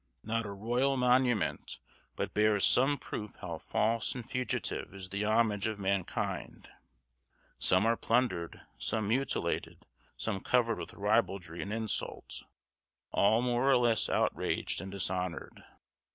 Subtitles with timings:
[0.23, 1.77] Not a royal monument
[2.15, 6.71] but bears some proof how false and fugitive is the homage of mankind.
[7.59, 9.85] Some are plundered, some mutilated,
[10.17, 12.47] some covered with ribaldry and insult,
[13.11, 15.63] all more or less outraged and dishonored.